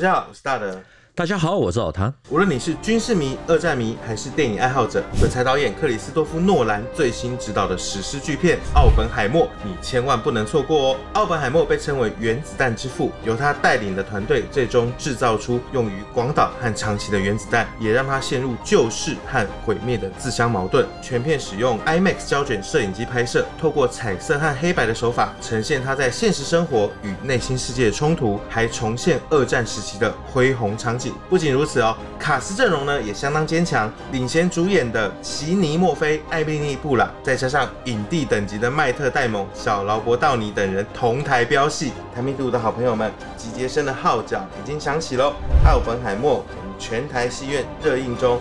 [0.00, 0.82] 大家好，我是大德。
[1.20, 2.10] 大家好，我是老唐。
[2.30, 10.96] 无论你是军事迷、二战迷，还是电影爱好者，本才导演克里斯多夫·诺兰最新执导的史诗巨片《奥本海默》，你千万不能错过哦！
[11.12, 20.88] 奥本海默被称为原子弹之父，由他带领的团队最终制造出用于广岛和长崎的原子弹，也让他陷入救世和毁灭的自相矛盾。
[21.02, 31.09] 全片使用 IMAX 胶卷摄影机拍摄，透过彩色和黑白的手法呈现他在现实生活与内心世界的冲突，还重现二战时期的恢宏场景。
[31.28, 41.92] 不仅如此哦，卡斯阵容呢也相当坚强，领衔主演的席尼·墨菲、艾米丽·布朗，再加上影帝等级的迈特·戴蒙、小劳勃·道尼等人同台飙戏。
[42.14, 45.32] 台迷度的好朋友们，集结声的号角已经响起喽！
[45.64, 46.44] 奥本海默
[46.78, 48.40] 全台戏院热映中，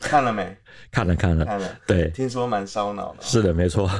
[0.00, 0.56] 看了没？
[0.92, 1.68] 看了，看了，看了。
[1.86, 3.16] 对，听说蛮烧脑的。
[3.20, 3.90] 是的，没错。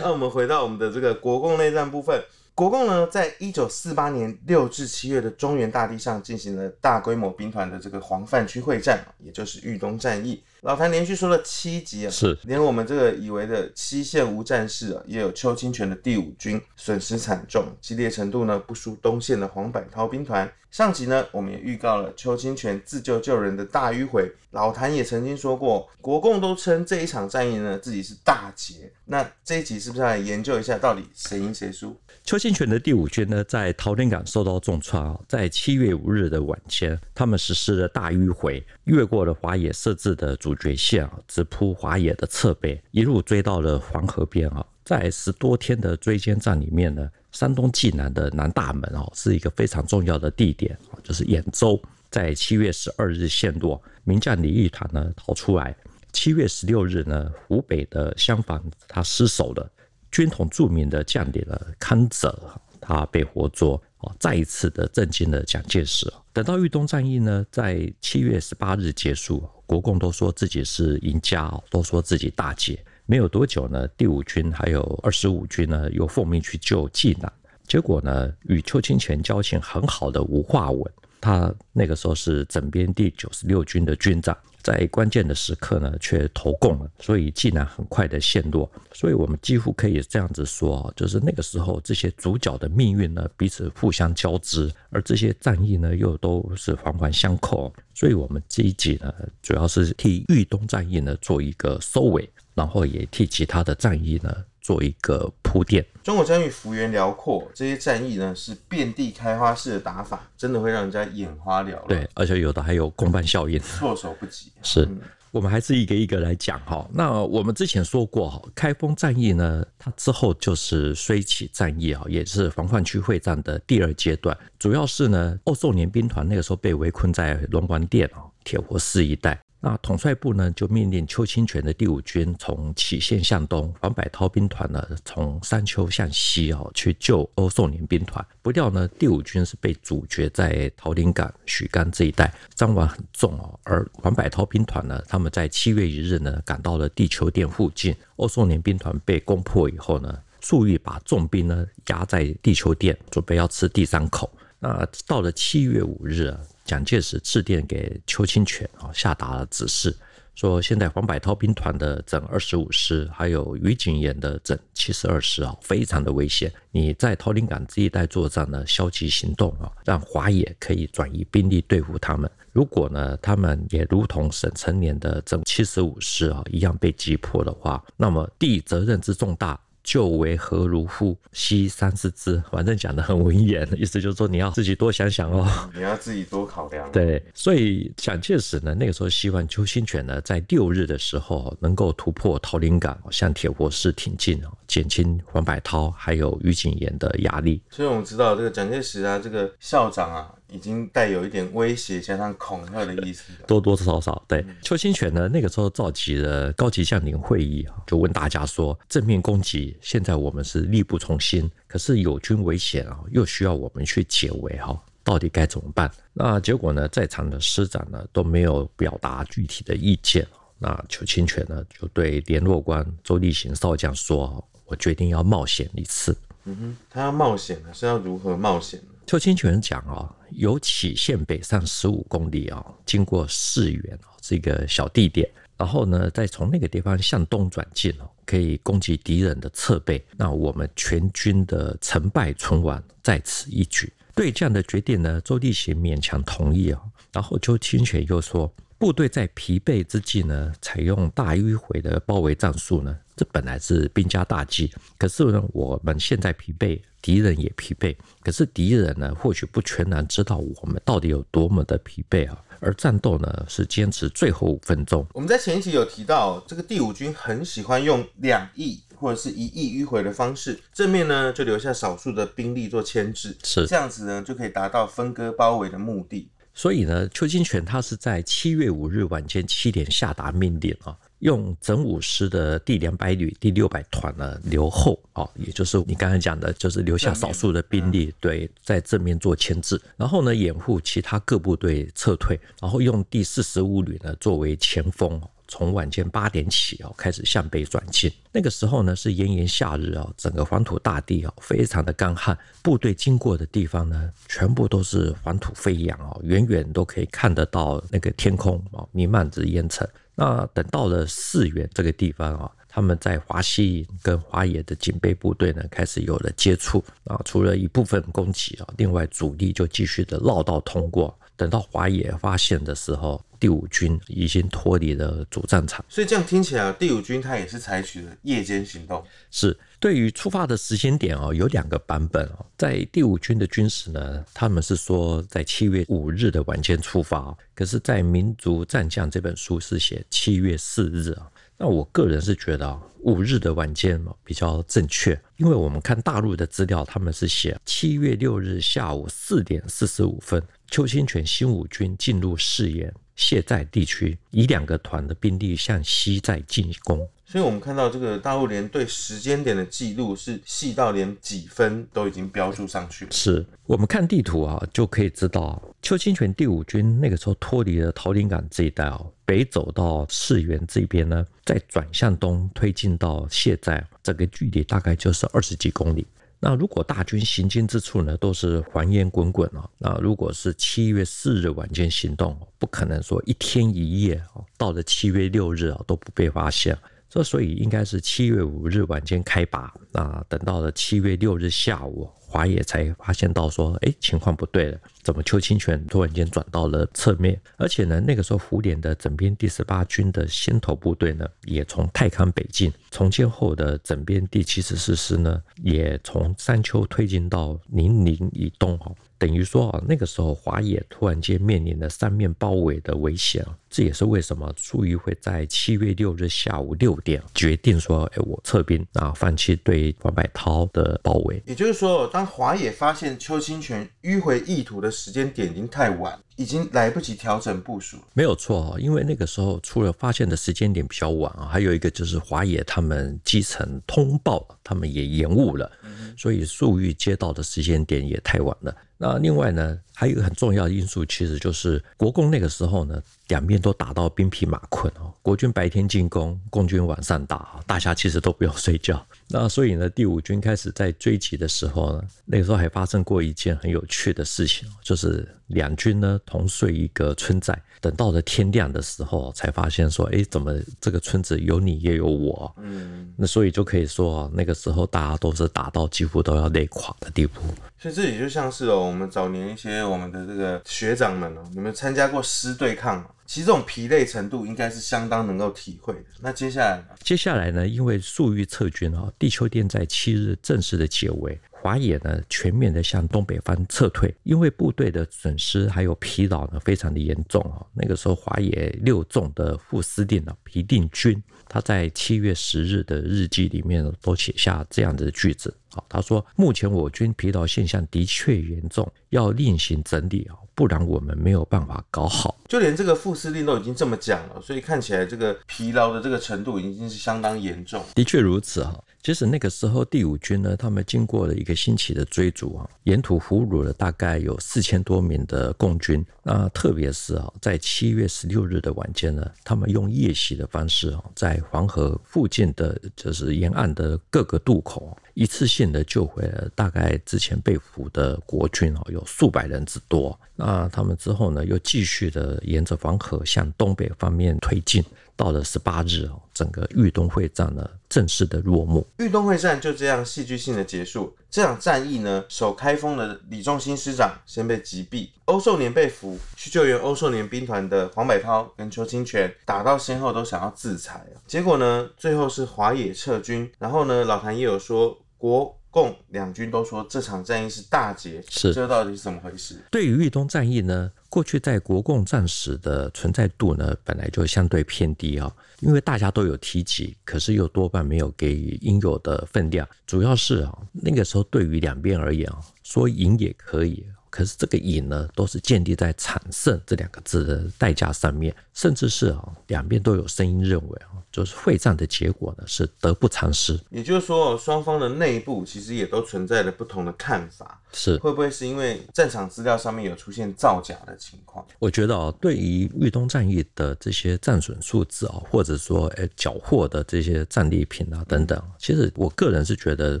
[0.00, 2.22] 那我们回到我们的这个国共内战部分。
[2.56, 10.42] 国共呢，在一九四八年六至七月的中原大地上进行了大规模兵团的这个黄泛区会战，也就是豫东战役。
[10.62, 20.50] 老谭连续说了七集啊，是连我们这个以为的七线无战事啊，也有邱清泉的第五军损失惨重，激烈程度呢不输东线的黄百韬兵团。
[20.76, 24.30] 上集呢，我们也预告了邱清泉自救救人的大迂回。
[24.50, 28.92] 老谭也曾经说过，国共都称这一场战役呢自己是大捷。
[29.06, 31.96] 那这一集是不是要来研究一下到底谁赢谁输？
[32.24, 44.62] 邱清泉的第五军呢，在桃林港受到重创啊，在七月五日的晚间，他们实施了大迂回，越过了华野设置的主角线啊，直扑华野的侧背，一路追到了黄河边啊。
[44.84, 51.78] 在十多天的追歼战里面呢，山东济南的南大门哦，是一个非常重要的地点，就是兖州，
[52.10, 55.76] 在七月十二日陷落，名将李义团呢逃出来。
[56.14, 59.70] 七月十六日呢，湖北的襄樊他失守了，
[60.10, 62.34] 军统著名的将领呢康泽，
[62.80, 63.78] 他被活捉，
[64.18, 66.10] 再一次的震惊了蒋介石。
[66.32, 72.82] 等到豫东战役呢，在七月十八日结束，国共都说自己是赢家，都说自己大捷。
[73.06, 77.32] 没有多久呢，第五军还有二十五军呢，又奉命去救济南。
[77.66, 84.36] 结果呢，与邱清泉交情很好的吴化文，他那个时候是整编第九十六军的军长。
[84.62, 88.68] 在关键的时刻呢，却投共了，所以济南很快的陷落。
[88.92, 97.72] 所以我们几乎可以这样子说，就是那个时候这些主角的命运呢，彼此互相交织，而这些战役呢，又都是环环相扣。
[97.94, 104.34] 所以我们这一集呢，主要是替豫东战役呢做一个收尾，然后也替其他的战役呢。
[104.66, 105.86] 做一个铺垫。
[106.02, 111.86] 中国疆域幅员辽阔，这些战役呢是遍地开花式的打法，真的会让人家眼花缭乱。
[111.86, 114.50] 对，而且有的还有公办效应，措手不及。
[114.64, 114.98] 是、嗯、
[115.30, 116.84] 我们还是一个一个来讲哈。
[116.92, 124.36] 那我们之前说过哈，开封战役呢，它之后就是绥岐战役啊，也是黄泛区会战的第二阶段。
[124.58, 129.40] 主要是呢，欧寿年兵团那个时候被围困在龙王殿啊、铁佛寺一带。
[129.66, 138.24] 那统帅部呢，就命令邱清泉的第五军从杞县向东，黄百韬兵团呢从山丘向西哦去救欧宋年兵团。
[138.42, 143.58] 不料呢，第五军是被阻绝在桃林港、许甘这一带，伤亡很重哦。
[143.64, 154.30] 而黄百韬兵团呢，他们在七月一日呢赶到了地球店附近，欧宋年兵团被攻破以后呢，粟裕把重兵呢压在地球店，准备要吃第三口。
[154.60, 156.38] 那到了七月五日啊。
[156.66, 159.96] 蒋介石致电给邱清泉啊，下达了指示，
[160.34, 166.52] 说现在黄百韬兵团的整二十五师，还有于锦炎的整七十二师啊，非常的危险。
[166.72, 172.30] 你在桃林港这一带作战呢，消极行动啊，让华野可以转移兵力对付他们。
[172.52, 179.60] 如果呢，他们也如同沈成年的整七十五师啊一样被击破的话，那么地责任之重大。
[179.86, 181.16] 救为何如乎？
[181.32, 186.90] 惜三四之，反正讲得很文言，意思就是说你要自己多想想哦，你要自己多考量。
[186.90, 197.62] 对，所以蒋介石呢，那个时候希望邱清泉呢，在六日的时候能够突破桃林港，向铁佛寺挺进，减轻黄百韬还有于锦炎的压力。
[197.70, 200.32] 所以我们知道这个蒋介石啊，这个校长啊。
[200.48, 204.44] 已经带有一点威胁加上恐吓的意思，多多少少对。
[204.62, 215.90] 邱清泉呢，那个时候召集了高级将领会议啊，就问大家说：正面攻击，现在我们是力不从心，可是友军危险啊，又需要我们去解围哈，到底该怎么办？
[216.12, 220.26] 那结果呢，在场的师长呢都没有表达具体的意见。
[220.58, 226.16] 那邱清泉呢，就对联络官周立行少将说：我决定要冒险一次。
[226.44, 228.80] 嗯哼，他要冒险呢，是要如何冒险？
[229.06, 240.04] 邱清泉讲啊，由杞县北上十五公里啊，经过士元这个小地点，然后呢，再从那个地方向东转进哦，可以攻击敌人的侧背。
[240.16, 243.92] 那我们全军的成败存亡在此一举。
[244.16, 246.82] 对这样的决定呢，周地形勉强同意啊。
[247.12, 254.70] 然后邱清泉又说，部队在疲惫之际呢，采用大迂回的包围战术呢，这本来是兵家大忌。
[254.98, 257.96] 可是呢，我们现在疲惫，敌人也疲惫。
[258.22, 262.42] 可是敌人呢，或许不全然知道我们到底有多么的疲惫啊。
[262.58, 265.06] 而战斗呢，是坚持最后五分钟。
[265.12, 276.30] 我们在前一期有提到，这个第五军很喜欢用两翼或者是一翼迂回的方式，正面呢就留下少数的兵力做牵制，是这样子呢就可以达到分割包围的目的。
[276.54, 280.96] 所以呢，邱清泉他是在七月五日晚间七点下达命令啊。
[281.20, 298.12] 用整五师的第两百旅第六百团呢留后啊，也就是你刚才讲的，就是留下少数的兵力，对，在正面做牵制，然后呢掩护其他各部队撤退，然后用第四十五旅呢作为前锋，从晚间八点起哦开始向北转进。
[298.30, 309.88] 那个时候呢是炎炎夏日哦，整个黄土大地哦非常的干旱，部队经过的地方呢全部都是黄土飞扬啊，远远都可以看得到那个天空啊弥漫着烟尘。
[310.16, 317.20] 那等到了四原这个地方啊，他们在华西营跟华野的警备部队呢，开始有了接触啊。
[317.24, 321.16] 除了一部分攻击啊，另外主力就继续的绕道通过。
[321.36, 325.84] 等到华野发现的时候，第五军已经脱离了主战场。
[325.86, 329.04] 所以这样听起来，第五军他也是采取了夜间行动。
[329.30, 329.56] 是。
[329.86, 332.44] 对于出发的时间点哦，有两个版本哦。
[332.58, 341.30] 在第五军的军史呢，他们是说在七月五日的晚间出发，可是，在《民族战将》这本书是写七月四日啊。
[341.56, 357.08] 那我个人是觉得五日的晚间比较正确，因为我们看大陆的资料，他们是写七月六日下午四点四十五分，邱清泉新五军进入四原谢寨地区，以两个团的兵力向西寨进攻。
[357.28, 363.10] 所以我们看到这个大陆连对时间点的记录是细到连几分都已经标注上去了。
[363.10, 376.06] 是我们看地图啊，就可以知道邱清泉第五军那个时候脱离了桃林港这一带哦，北走到四原这边呢，再转向东推进到卸寨，整个距离大概就是二十几公里。
[376.38, 386.76] 那如果大军行经之处呢，都是黄烟滚滚啊，那如果是七月四日晚间行动，不可能说一天一夜啊，到了七月六日啊都不被发现。
[387.08, 397.40] 这所以应该是七月五日晚间开拔，那等到了七月六日下午，华野才发现到说，哎，情况不对了，怎么邱清泉突然间转到了侧面？
[397.56, 408.92] 而且呢，那个时候胡琏的整编第十八军的先头部队呢，也从太康北进；重建后的整编第七十四师呢，也从山丘推进到宁陵以东哈。
[409.18, 427.96] 等于说啊，那个时候华野突然间面临了三面包围的危险，这也是为什么粟裕会在七月六日下午六点决定说：“哎，我撤兵，啊放弃对王柏涛的包围。”也就是说，当华野发现邱清泉迂回意图的时间点已经太晚，已经来不及调整部署。
[428.12, 435.70] 没有错啊，因为那个时候除了发现的时间点比较晚啊，还有一个就是华野他们基层通报，他们也延误了，
[436.18, 438.76] 所以粟裕接到的时间点也太晚了。
[438.98, 445.12] 那另外呢，还有一个很重要的因素，其实就是国共那个时候呢，两边都打到兵疲马困哦。
[445.22, 449.04] 国军白天进攻，共军晚上打，大家其实都不用睡觉。
[449.28, 462.54] 那所以呢，第五军开始在追击的时候呢，那个时候还发生过一件很有趣的事情，就是两军呢同睡一个村寨，等到了天亮的时候，才发现说，哎，怎么这个村子有你也有我？
[462.58, 467.40] 嗯，那所以就可以说，那个时候大家都是打到几乎都要累垮的地步。
[467.78, 476.04] 所以这也就像是哦，我们早年一些我们的这个学长们哦，你们参加过师对抗，其实这种疲累程度应该是相当能够体会的。
[476.20, 476.86] 那接下来呢？
[477.00, 477.66] 接下来呢？
[477.66, 487.66] 因为粟裕撤军啊，地球殿在七日正式的解围，华野呢全面的向东北方撤退，因为部队的损失还有疲劳呢非常的严重啊。
[487.74, 495.54] 那个时候华野六纵的副司令啊皮定均，他在七月十日的日记里面呢都写下这样子的句子。
[495.90, 502.34] 他说：“目前我军疲劳现象的确严重，要另行整理啊，不然我们没有办法搞好。
[502.48, 507.84] 就连这个副司令都已经这么讲了，所以看起来这个疲劳的这个程度已经是相当严重。
[507.94, 508.74] 的确如此哈。
[509.06, 516.04] 其实那个时候第五军呢，他们经过了一个星期的追逐啊，沿途俘虏了大概有四千多名的共军。
[516.24, 530.18] 那特别是啊，在七月十六日的晚间呢，他们用夜袭的方式啊，在黄河附近的就是沿岸的各个渡口。”一次性的救回了大概之前被俘的国军哦，有数百人之多。
[530.34, 534.84] 那他们之后呢，又继续的沿着黄河向东北方面推进。
[535.18, 538.86] 到了十八日哦，整个豫东会战呢正式的落幕。
[538.98, 541.16] 豫东会战就这样戏剧性的结束。
[541.30, 553.50] 这场战役呢，守开封的李仲兴师长先被击毙，欧寿年被俘，去救援欧寿年兵团的黄百韬跟邱清泉打到先后都想要自裁，结果呢，最后是华野撤军。
[553.58, 555.56] 然后呢，老谭也有说国。
[555.68, 559.56] 共两军都说这场战役是大捷，是这到底是怎么回事？
[559.70, 569.66] 对于豫东战役呢，过去在国共战时的存在度呢，本来就相对偏低啊，因为大家都有提及，可是又多半没有给予应有的分量。
[569.86, 573.84] 主要是啊，那个时候对于两边而言啊，说赢也可以。
[574.16, 583.60] 可是这个赢呢，都是建立在惨胜这两个字的代价上面，甚至是啊，两边都有声音认为啊，就是会战的结果呢是得不偿失。
[583.68, 587.60] 也就是说，双方的内部其实也都存在着不同的看法。
[587.74, 591.46] 是会不会是因为战场资料上面有出现造假的情况？
[591.58, 600.00] 我觉得啊，对于豫东战役的这些战损数字啊，或者说诶缴获的这些战利品啊等等，其实我个人是觉得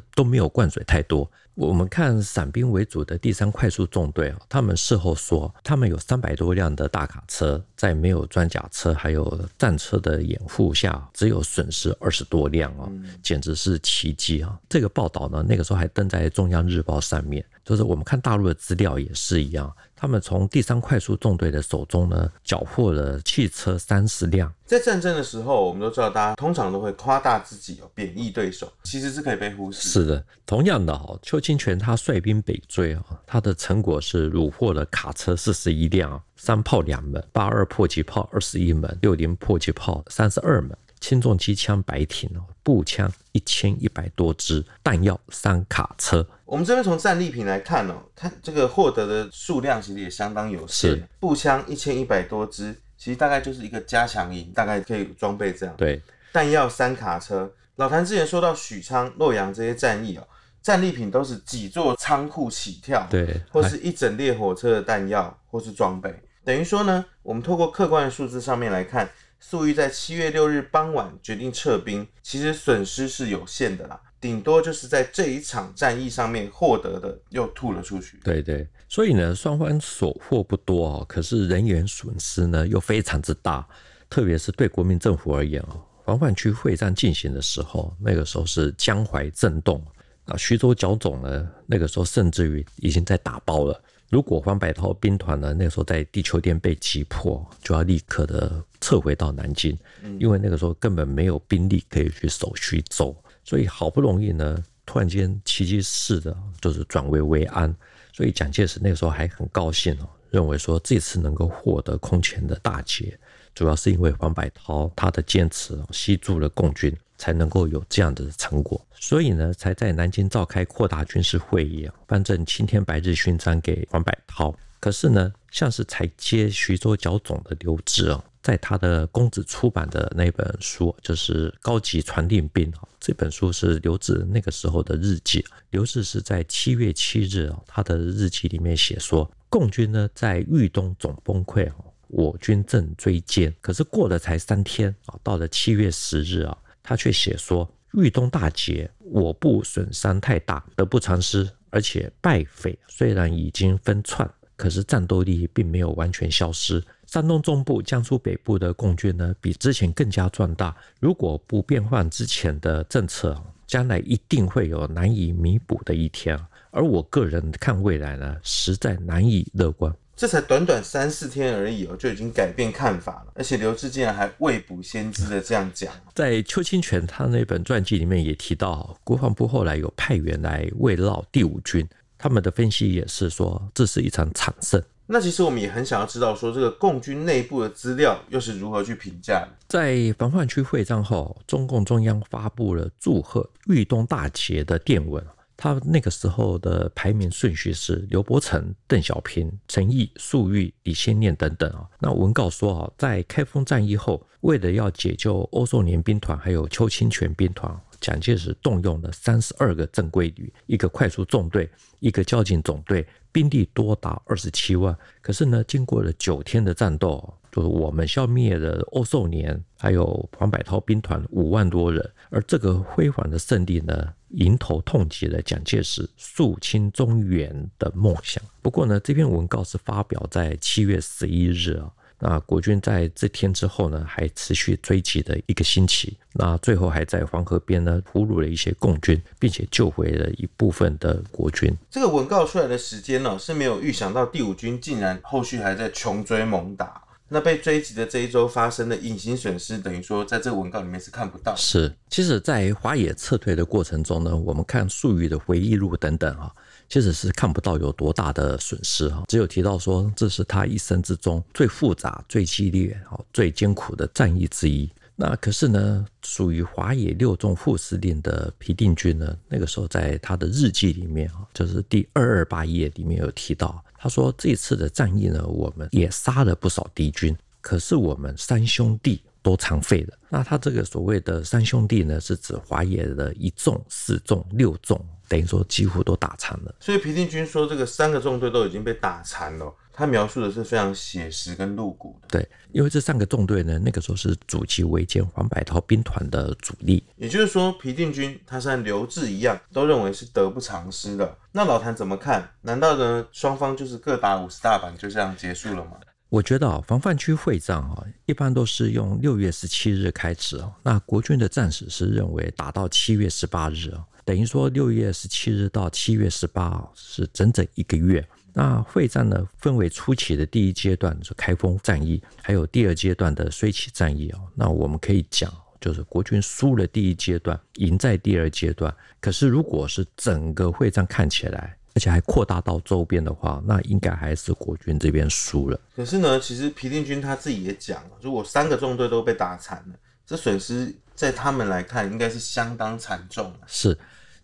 [0.14, 1.30] 都没有灌水太多。
[1.56, 12.86] 我们看散兵为主的第三快速纵队啊，他们事后说，他们有三百多辆的大卡车，在没有装甲车还有战车的掩护下，只有损失二十多辆啊，
[13.22, 14.58] 简直是奇迹啊！
[14.68, 17.42] 这个报道呢，那个时候还登在中央日报上面。
[17.66, 24.50] 就是我们看大陆的资料也是一样，他们从第三快速纵队的手中呢，缴获了汽车三十辆。
[24.64, 29.88] 在战争的时候，我们都知道，大家通常都会夸大自己，哦，贬义对手，其实是可以被忽视。
[29.88, 40.78] 是的，同样的哈，邱清泉他率兵北追啊，他的成果是虏获了卡车四十一辆，三炮两门，八二迫击炮二十一门，六零迫击炮三十二门。
[40.98, 46.26] 轻重机枪百挺哦，步枪一千一百多支，弹药三卡车。
[46.46, 51.06] 我们这边从战利品来看哦，它这个获得的数量其实也相当有限。
[51.18, 55.74] 步枪一千一百多支，其实大概就是一个加强营，大概可以装备这样。
[55.76, 56.00] 对，
[56.32, 57.52] 弹药三卡车。
[57.74, 60.26] 老谭之前说到许昌、洛阳这些战役哦，
[60.62, 66.14] 战利品都是几座仓库起跳，对，或是一整列火车的弹药或是装备。
[66.44, 69.10] 等于说呢，我们透过客观的数字上面来看。
[69.38, 78.18] 粟裕在七月六日傍晚决定撤兵，其实损失是有限的啦，顶多就是在这一场战役上面获得的又吐了出去。
[78.24, 83.66] 对对，所以呢，双方所获不多哦，可是人员损失呢又非常之大，
[84.08, 89.84] 特别是对国民政府而言哦，黄泛区会战进行的时候，那个时候是江淮震动
[90.24, 93.80] 啊，徐州剿总呢，那个时候甚至于已经在打包了。
[94.08, 99.76] 如果黄百韬兵团呢，那个时候在地球店被击破，就要立刻的撤回到南京，
[100.20, 103.14] 因为那个时候根本没有兵力可以去守徐州，
[103.46, 107.74] 所以好不容易呢，突然间奇迹似的，就是转危为安，
[108.12, 113.18] 所以蒋介石那个时候还很高兴哦，认为说这次能够获得空前的大捷，
[113.54, 116.94] 主要是因为黄百韬他的坚持吸住了共军。
[117.18, 124.54] 才能够有这样的成果，所以呢，才在南京召开扩大军事会议啊，颁赠青天白日勋章给黄百韬。
[124.78, 135.44] 可是呢，像是才接徐州剿总的刘峙啊，在他的公子出版的那本书，就是《高级传令兵》啊，这本书是刘志那个时候的日记。
[135.70, 141.74] 刘志是在七月七日啊，他的日记里面写说，共军呢在豫东总崩溃啊，
[142.06, 143.52] 我军正追歼。
[143.60, 146.56] 可是过了才三天啊，到了七月十日啊。
[146.84, 151.50] 他却写说：“豫东大捷，我部损伤太大，得不偿失。
[151.70, 156.80] 而且败匪虽然已经分窜，可是战斗力并没有完全消失。
[157.06, 160.74] 山东中部、江苏北部的共军呢，比之前更加壮大。
[161.00, 166.38] 如果不变换之前的政策，将来一定会有难以弥补的一天。
[166.70, 173.32] 而我个人看未来呢，实在难以乐观。”这才短短三四天而已哦，就已经改变看法了。
[173.34, 175.92] 而且刘志竟然还未卜先知的这样讲。
[176.14, 181.86] 在邱清泉他那本传记里面也提到，国防部后来有派员来慰劳第五军，
[182.16, 184.82] 他们的分析也是说，这是一场惨胜。
[185.08, 189.46] 那其实我们也很想要知道，说这个共军内部的资料又是如何去评价。
[189.68, 195.24] 在黄泛区会战后，中共中央发布了祝贺豫东大捷的电文。
[195.58, 201.86] 他那个时候的排名顺序是刘伯承、邓小平、陈毅、粟裕、李先念等等啊。
[201.98, 211.70] 那文告说啊，在开封战役后，为了要解救欧寿年兵团还有邱清泉兵团，蒋介石动用了三十二个正规旅、一个快速纵队、
[212.00, 213.06] 一个交警总队，
[213.36, 214.96] 兵力多达二十七万。
[215.20, 228.42] 可是呢，经过了九天的战斗，就是我们消灭了欧寿年还有黄百韬兵团五万多人，而这个辉煌的胜利呢，迎头痛击了蒋介石肃清中原的梦想。
[228.62, 241.70] 不过呢，这篇文告是发表在七月十一日啊，那国军在这天之后呢，还持续追击了一个星期，那最后还在黄河边呢俘虏了一些共军，并且救回了一部分的国军。
[241.90, 247.02] 这个文告出来的时间呢、是没有预想到第五军竟然后续还在穷追猛打。
[247.28, 251.54] 那被追击的这一周发生的隐形损失，等于说在这个文告里面是看不到。
[251.56, 256.48] 是，其实，在华野撤退的过程中呢，我们看粟裕的回忆录等等啊，
[256.88, 262.96] 其实是看不到有多大的损失啊，只有提到说这是他一生之中最复杂、最激烈、
[263.32, 264.88] 最艰苦的战役之一。
[265.18, 273.82] 那可是呢，属于华野六纵副司令的皮定均呢，那个时候在他的日记里面啊，就是第二二八页里面有提到。
[273.98, 280.18] 他说：“这次的战役呢，我们也杀了不少敌军，可是我们三兄弟都残废了。
[280.28, 286.74] 那他这个所谓的三兄弟呢，是指华野的一纵、四纵、六纵，等于说几乎都打残了。
[286.80, 289.72] 所以皮定均说，这个三个纵队都已经被打残了。
[289.96, 292.28] 他描述的是非常写实跟露骨的。
[292.28, 297.02] 对，因为这三个纵队呢，那个时候是阻击围歼黄百韬兵团的主力。
[297.16, 302.46] 也就是说，皮定均他像刘志一样，都认为是得不偿失的。”那老谭怎么看？
[302.60, 305.92] 难道呢双方就是各打五十大板就这样结束了吗？
[306.28, 310.70] 我觉得啊，防范区会战啊，一般都是用六月十七日开始啊。
[310.82, 318.22] 那国军的战史是认为打到七月十八日啊，等于说六月十七日到七月十八是整整一个月。
[318.56, 324.40] 那会战呢，分为初期的第一阶段是开封战役，还有第二阶段的绥岐战役啊。
[324.54, 325.52] 那我们可以讲。
[325.78, 328.92] 就是国军输了第一阶段，赢在第二阶段。
[329.20, 335.78] 可是如果是整个会战看起来，而且还扩大到周边的话，那应该还是国军这边输了。
[335.94, 339.94] 可是呢，其实皮定均他自己也讲了，如果三个纵队都被打残了，
[340.26, 343.52] 这损失在他们来看应该是相当惨重。
[343.66, 343.96] 是，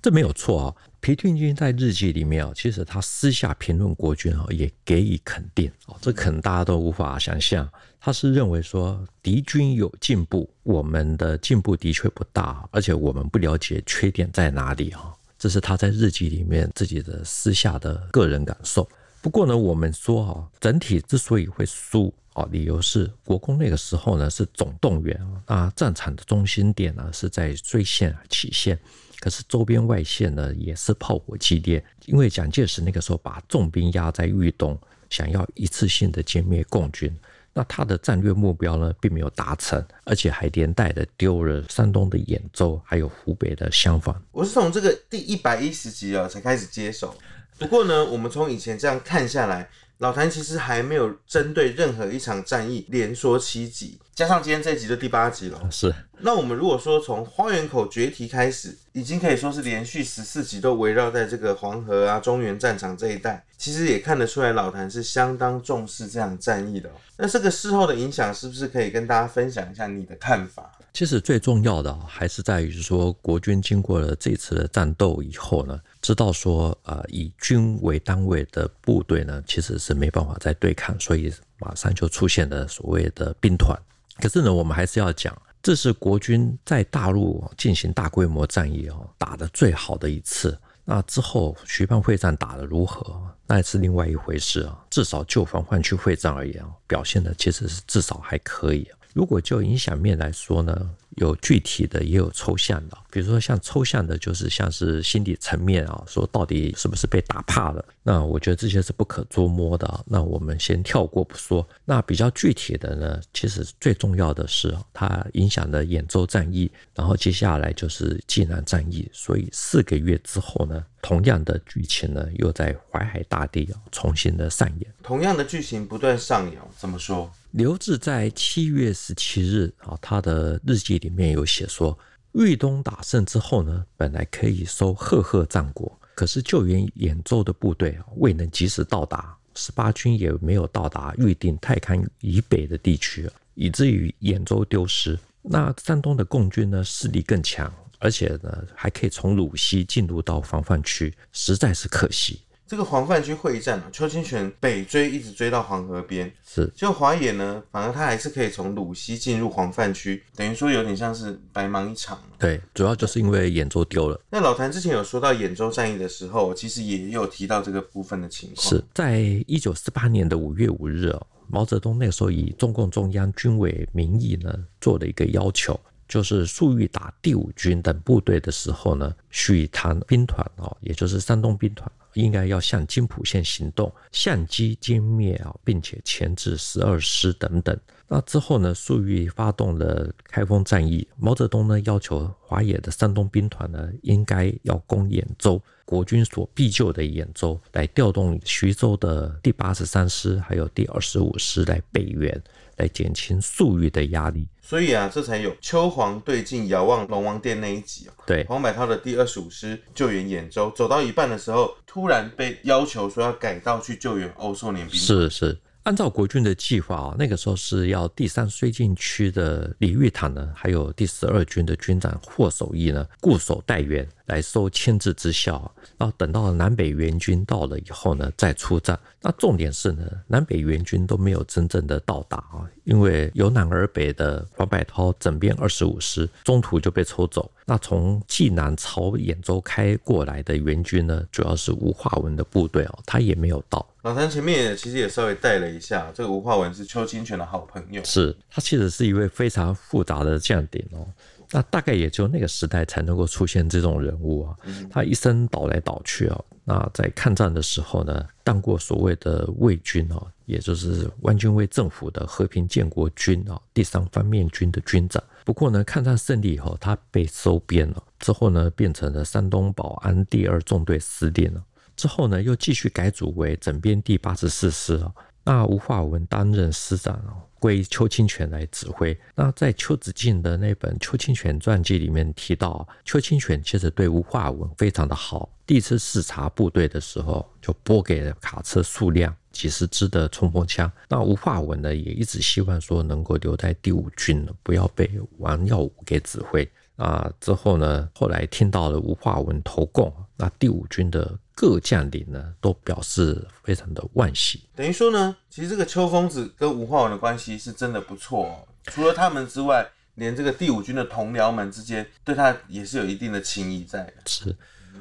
[0.02, 0.74] 这没有错啊。
[1.02, 7.68] 皮定均在日记里面啊，其实他私下评论国军啊，也给予肯定啊，这可能大家都无法想象。
[7.98, 15.12] 他是认为说敌军有进步，我们的进步的确不大，而且我们不了解缺点在哪里啊。
[15.36, 18.88] 这是他在日记里面自己的私下的个人感受。
[19.20, 28.78] 不过呢，我们说哈，整体之所以会输啊，理由是国共那个时候呢是总动员啊，战场的中心点呢是在睢县、杞县，
[29.22, 34.76] 可是周边外线呢也是炮火激烈，因为蒋介石那个时候把重兵压在豫东，
[35.10, 37.16] 想要一次性的歼灭共军。
[37.52, 44.12] 那他的战略目标呢，并没有达成，而且还连带的丢了山东的兖州，还有湖北的襄樊。
[44.32, 47.14] 我是从这个第一百一十集啊才开始接手，
[47.60, 49.68] 不过呢，我们从以前这样看下来。
[49.98, 55.58] 老谭其实还没有针对任何一场战役连说七集，加上今天这一集的第八集了。
[55.70, 66.90] 是，那我们如果说从花园口决堤开始，已经可以说是连续十四集都围绕在这个黄河啊、中原战场这一带，其实也看得出来老谭是相当重视这场战役的。
[67.16, 70.70] 那这个事后的影响，是不是可以跟大家分享一下你的看法？
[70.92, 83.74] 其实最重要的还是在于说，国军经过了这次的战斗以后呢，知道说，呃，以军为单位的部队呢，其实是没办法再对抗，所以马上就出现了所谓的兵团。
[84.20, 90.58] 可是呢，我们还是要讲，这是国军在大陆进行大规模战役哦，打得最好的一次。
[90.84, 94.84] 那之后徐蚌会战打得如何，那也是另外一回事啊。
[94.90, 98.88] 至少就防患区会战而言，表现的其实是至少还可以。
[99.14, 102.96] 如果就影响面来说呢，有具体的，也有抽象的。
[103.10, 107.84] 比如说像抽象的，就是像是心理层面啊，说到底是不是被打怕了？
[108.02, 110.04] 那我觉得这些是不可捉摸的。
[110.06, 111.66] 那我们先跳过不说。
[111.84, 119.08] 那比较具体的呢，其实最重要的是它影响了兖州战役，然后接下来就是济南战役。
[119.12, 124.94] 所以四个月之后呢，同样的剧情呢，又在淮海大地重新的上演。
[125.02, 127.30] 同样的剧情不断上演，怎么说？
[127.52, 131.96] 刘志在七月十七日啊，他的日记里面有写说，
[132.32, 145.18] 豫东打胜之后呢，本来可以收赫赫战果，可是救援兖州的部队未能及时到达，十八军也没有到达预定太康以北的地区，以至于兖州丢失。
[145.42, 152.40] 那山东的共军呢，势力更强，而且呢，还可以从鲁西进入到防范区，实在是可惜。
[152.72, 162.18] 这个黄泛区会战啊，邱清泉北追一直追到黄河边，是就华野呢，反而他还是可以从鲁西进入黄泛区，等于说有点像是白忙一场。
[162.38, 164.18] 对，主要就是因为兖州丢了。
[164.30, 168.66] 那老谭之前有说到兖州战役的时候，其实也有提到这个部分的情况。
[168.66, 181.86] 是在一九四八年的五月五日哦，毛泽东那个时候以中共中央军委名义呢，做了一个要求，就是粟裕打第五军等部队的时候呢，许谈兵团哦，也就是山东兵团。
[182.14, 187.78] 应该要向津浦线行动，相机歼灭啊，并且钳制十二师等等。
[188.08, 202.42] 那之后呢，粟裕发动了开封战役，毛泽东呢要求华野的山东兵团呢应该要攻兖州，国军所必救的兖州，来调动徐州的第八十三师还有第二十五师来北援，
[202.82, 204.48] 来减轻粟裕的压力。
[204.60, 208.12] 所以啊，这才有秋黄对镜遥望龙王殿那一集哦。
[208.26, 214.98] 对，黄百韬的第二十五师救援兖州，走到一半的时候，突然被要求说要改道去救援欧寿年兵。
[214.98, 215.56] 是是。
[215.84, 225.72] 按照国军的计划啊，那个时候是要第三绥靖区的李玉堂呢，还有第十二军的军长霍守义呢，固守待援，来收牵制之效。
[225.98, 228.98] 然后等到南北援军到了以后呢，再出战。
[229.20, 237.50] 那重点是呢，南北援军都没有真正的到达啊，因为由南而北的黄百韬整编二十五师中途就被抽走。
[237.64, 243.86] 那从济南朝兖州开过来的援军呢，主要是吴化文的部队哦，他也没有到。
[244.02, 251.06] 老谭前面也其实也稍微带了一下，这个吴化文是邱清泉的好朋友，是他其实是一位非常复杂的将领哦。
[251.52, 254.56] 那大概也就那个时代才能够出现这种人物啊。
[254.90, 256.40] 他一生倒来倒去啊。
[256.64, 265.22] 那在抗战的时候呢，当过所谓的卫军哦，也就是汪精卫政府的和平建国军啊第三方面军的军长。
[265.44, 271.60] 不过呢，抗战胜利以后，他被收编了，之后呢，变成了山东保安第二纵队司令了。
[271.96, 275.12] 之后呢，又继续改组为整编第八十四师啊。
[275.44, 279.16] 那吴化文担任师长哦，归邱清泉来指挥。
[279.36, 285.48] 那在邱子敬的那本《邱清泉传记》里面提到，邱清泉其实对吴化文非常的好。
[285.64, 290.90] 第一次视察部队的时候，就拨给了卡车数辆、几十支的冲锋枪。
[291.08, 296.68] 那吴化文呢，也一直希望说能够留在第五军，不要被王耀武给指挥。
[296.96, 304.64] 啊，之后呢，后来听到了吴化文投共，那第五军的各将领呢，都表示非常的惋惜。
[304.74, 308.68] 等于说呢，其实这个邱疯子跟吴化文的关系是真的不错哦。
[308.84, 314.14] 除了他们之外，连这个第五军的同僚们之间，对他也是有一定的情谊在的。
[314.26, 314.56] 是，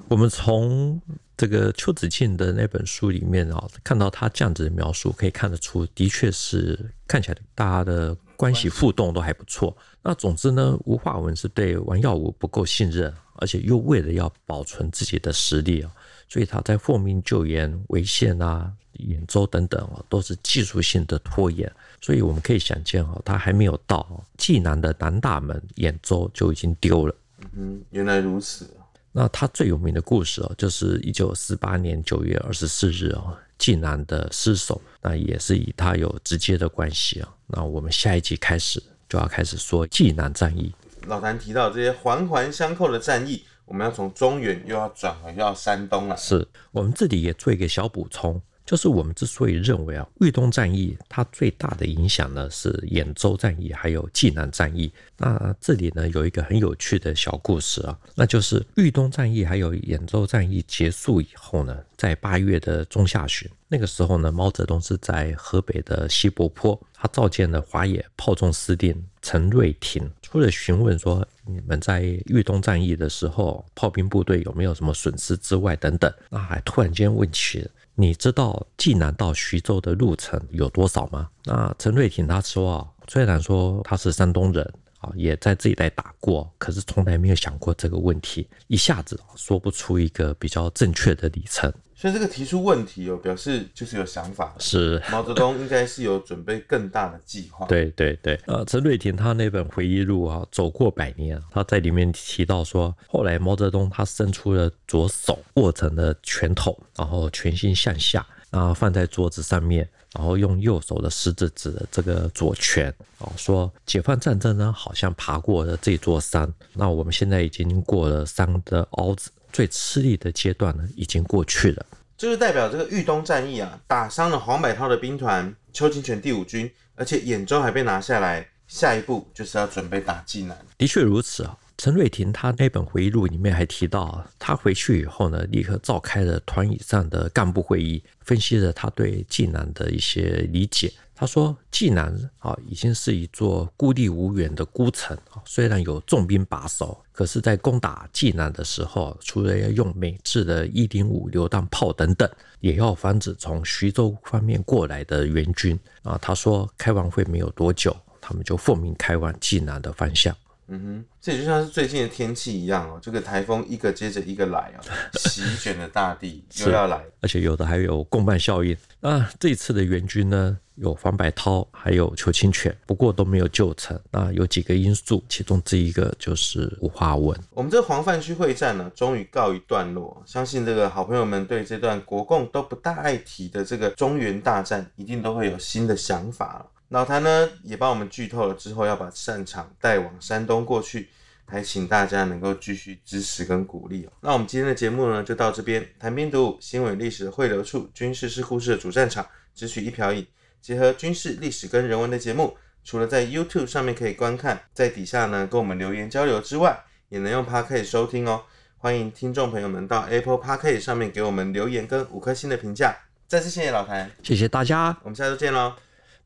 [0.08, 1.02] 我们从
[1.36, 8.18] 这个邱子敬的那本书里面啊，看到他这样子的描述，可以看得出，的确是看起来大家的。
[8.42, 9.78] 关系互动都还不错。
[10.02, 15.92] 那总之呢，吴化文是对王耀武不够信任，而且又为了要保存自己的实力啊，
[16.32, 21.70] 所以他在奉命救援潍县啊、兖州等等啊，都是技术性的拖延。
[22.00, 27.13] 所以我们可以想见啊，他还没有到济南的南大门，兖州就已经丢了。
[27.52, 28.65] 嗯，原来如此。
[29.12, 33.38] 那他最有名的故事哦，就是一九四八年九月二十四日哦。
[33.58, 37.30] 济南的失守，那也是与他有直接的关系啊。
[37.46, 40.74] 那我们下一集开始就要开始说济南战役。
[41.06, 46.18] 老谭提到这些环环相扣的战役，我们要从中原又要转回到山东了。
[46.18, 48.40] 是我们这里也做一个小补充。
[48.66, 54.92] 就是我们之所以认为啊，豫东战役它最大的影响呢是兖州战役，还有济南战役。
[55.18, 77.66] 那这里呢有一个很有趣的小故事啊，那就是豫东战役还有兖州战役结束以后呢，在八月的中下旬，那个时候呢，毛泽东是在河北的西柏坡，他召见了华野炮纵司令陈瑞廷，除了询问说你们在豫东战役的时候炮兵部队有没有什么损失之外等等，那还突然间问起。
[77.96, 81.30] 你知道济南到徐州的路程有多少吗？
[81.46, 91.72] 那陈瑞廷他说啊，虽然说他是山东人啊，也在这一带打过，可是从来没有想过这个问题，一下子说不出一个比较正确的里程。
[91.94, 94.56] 所以这个提出问题哦，表示就是有想法。
[94.58, 97.68] 是毛泽东应该是有准备更大的计划。
[97.68, 119.32] 对对对，呃，陈瑞田他那本回忆录啊，走过百年，他在里面提到说，后来毛泽东他伸出了左手握成了拳头，然后拳心向下，然后放在桌子上面，然后用右手的食指指的这个左拳，哦，说解放战争呢，好像爬过了这座山，那我们现在已经过了山的凹子。
[119.54, 121.86] 最吃力的阶段呢，已经过去了。
[122.17, 128.47] 就是代表这个豫东战役啊，打伤了黄百韬的兵团，邱清泉第五军，而且兖州还被拿下来。
[128.69, 130.58] 下一步就是要准备打济南。
[130.78, 131.58] 的确如此啊。
[131.82, 140.94] 陈瑞廷他那本回忆录里面还提到，他回去以后呢，立刻召开了团以上的干部会议，分析了他对济南的一些理解。
[141.15, 145.41] 他说：“济南啊，已经是一座孤立无援的孤城啊。
[145.44, 160.36] 虽然有重兵把守，可是，在攻打济南的时候，除了要用美制的一零五榴弹炮等等，也要防止从徐州方面过来的援军啊。”他说：“开完会没有多久，他们就奉命开往济南的方向。”
[160.74, 164.80] 嗯哼，这也就像是最近的天气一样哦，这个台风一个接着一个来哦，
[165.20, 168.76] 席卷了大地又要来，而且有的还有共伴效应。
[169.02, 174.00] 那这一次的援军呢，有黄百韬，还有邱清泉，不过都没有救成。
[174.12, 177.38] 那有几个因素，其中之一个就是五花文。
[177.50, 180.24] 我们这个黄泛区会战呢，终于告一段落。
[180.26, 186.66] 相信这个好朋友们对这段国共都不大爱提的这个中原大战，一定都会有新的想法了。
[186.91, 191.08] 老谭呢也帮我们剧透了，之后要把战场带往山东过去，
[191.45, 194.12] 还请大家能够继续支持跟鼓励哦。
[194.19, 199.25] 那我们今天的节目呢就到这边，谈兵读武，新闻历史的汇流处，军事是故事的主战场，
[199.56, 200.27] 只取一瓢饮，
[200.62, 206.77] 结合军事历史跟人文的节目，除了在 YouTube 上面可以观看，在底下呢跟我们留言交流之外，
[207.08, 208.43] 也能用 Podcast 收听哦。
[208.77, 212.97] 欢迎听众朋友们到 Apple Podcast 上面给我们留言跟五颗星的评价。
[213.30, 215.73] 再次谢谢老谭，谢谢大家，我们下周见喽。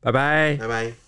[0.06, 1.05] 拜拜，拜拜。